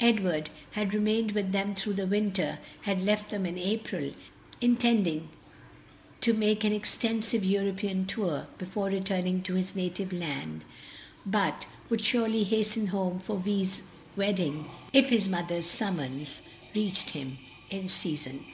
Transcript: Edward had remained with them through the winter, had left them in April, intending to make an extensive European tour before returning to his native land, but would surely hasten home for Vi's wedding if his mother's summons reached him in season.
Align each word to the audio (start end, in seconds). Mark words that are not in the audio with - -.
Edward 0.00 0.50
had 0.72 0.92
remained 0.92 1.30
with 1.30 1.52
them 1.52 1.76
through 1.76 1.92
the 1.92 2.04
winter, 2.08 2.58
had 2.80 3.00
left 3.04 3.30
them 3.30 3.46
in 3.46 3.56
April, 3.56 4.12
intending 4.60 5.28
to 6.20 6.32
make 6.32 6.64
an 6.64 6.72
extensive 6.72 7.44
European 7.44 8.04
tour 8.04 8.48
before 8.58 8.88
returning 8.88 9.40
to 9.44 9.54
his 9.54 9.76
native 9.76 10.12
land, 10.12 10.62
but 11.24 11.66
would 11.88 12.04
surely 12.04 12.42
hasten 12.42 12.88
home 12.88 13.20
for 13.20 13.36
Vi's 13.36 13.82
wedding 14.16 14.68
if 14.92 15.10
his 15.10 15.28
mother's 15.28 15.66
summons 15.66 16.40
reached 16.74 17.10
him 17.10 17.38
in 17.70 17.86
season. 17.86 18.44